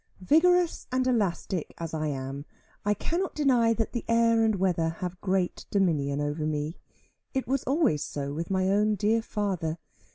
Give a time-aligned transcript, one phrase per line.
[0.21, 2.43] Vigorous and elastic as I am,
[2.83, 6.79] I cannot deny that the air and weather have great dominion over me.
[7.35, 9.77] It was always so with my own dear father.